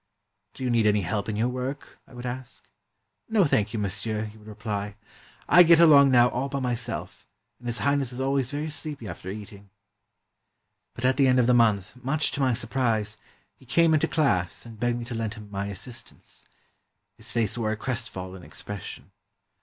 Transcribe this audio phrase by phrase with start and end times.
[0.55, 2.67] "Do you need any help in your work?" I would ask.
[3.29, 4.95] "No, thank you, monsieur," he would reply.
[5.47, 7.27] "I can get along now all by myself,
[7.59, 9.69] and His Highness is always very sleepy after eating."
[10.95, 13.17] But at the end of the month, much to my surprise,
[13.55, 16.45] he came into class and begged me to lend him my assist ance.
[17.17, 19.11] His face wore a crestfallen expression.